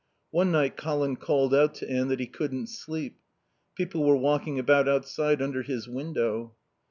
One 0.31 0.51
night 0.51 0.77
Colin 0.77 1.15
called 1.15 1.53
out 1.53 1.75
to 1.75 1.87
Anne 1.87 2.07
that 2.07 2.19
he 2.19 2.25
couldn't 2.25 2.69
sleep. 2.69 3.19
People 3.75 4.03
were 4.03 4.17
walking 4.17 4.57
about 4.57 4.89
outside 4.89 5.43
under 5.43 5.61
his 5.61 5.87
window. 5.87 6.55